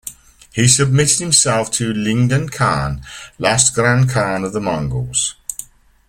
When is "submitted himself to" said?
0.67-1.93